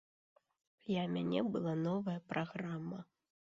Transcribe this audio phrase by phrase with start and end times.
[0.91, 2.99] Я мяне была новая праграма.